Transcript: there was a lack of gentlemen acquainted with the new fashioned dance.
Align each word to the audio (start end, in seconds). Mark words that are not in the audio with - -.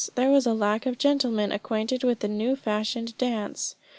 there 0.15 0.31
was 0.31 0.47
a 0.47 0.53
lack 0.55 0.87
of 0.87 0.97
gentlemen 0.97 1.51
acquainted 1.51 2.03
with 2.03 2.21
the 2.21 2.27
new 2.27 2.55
fashioned 2.55 3.15
dance. 3.19 3.75